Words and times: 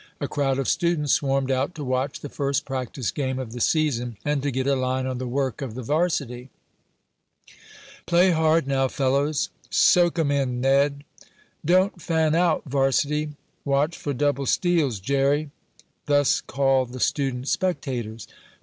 A 0.19 0.27
crowd 0.27 0.57
of 0.57 0.67
students 0.67 1.13
swarmed 1.13 1.51
out 1.51 1.75
to 1.75 1.83
watch 1.83 2.21
the 2.21 2.27
first 2.27 2.65
practice 2.65 3.11
game 3.11 3.37
of 3.37 3.51
the 3.51 3.61
season 3.61 4.17
and 4.25 4.41
to 4.41 4.49
get 4.49 4.65
a 4.65 4.75
line 4.75 5.05
on 5.05 5.19
the 5.19 5.27
work 5.27 5.61
of 5.61 5.75
the 5.75 5.83
varsity. 5.83 6.49
"Play 8.07 8.31
hard 8.31 8.65
now, 8.65 8.87
fellows!" 8.87 9.49
"Soak 9.69 10.17
'em 10.17 10.31
in, 10.31 10.59
Ned!" 10.59 11.03
"Don't 11.63 12.01
fan 12.01 12.33
out 12.33 12.63
varsity!" 12.65 13.33
"Watch 13.63 13.95
for 13.95 14.11
double 14.11 14.47
steals, 14.47 14.99
Jerry!" 14.99 15.51
Thus 16.07 16.41
called 16.41 16.93
the 16.93 16.99
student 16.99 17.47
spectators. 17.47 18.27